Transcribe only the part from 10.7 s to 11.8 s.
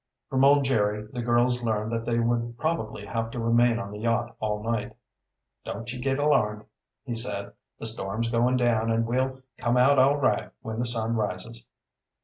the sun rises."